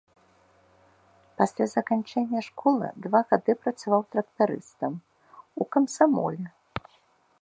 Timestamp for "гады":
3.33-3.51